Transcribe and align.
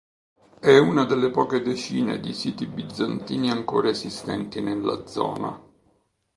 È 0.59 0.75
una 0.79 1.05
delle 1.05 1.29
poche 1.29 1.61
decine 1.61 2.19
di 2.19 2.33
siti 2.33 2.65
bizantini 2.65 3.51
ancora 3.51 3.89
esistenti 3.89 4.59
nella 4.59 5.05
zona. 5.05 5.63